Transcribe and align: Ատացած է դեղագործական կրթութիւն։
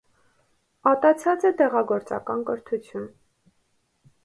Ատացած 0.91 1.45
է 1.51 1.51
դեղագործական 1.59 2.43
կրթութիւն։ 2.51 3.09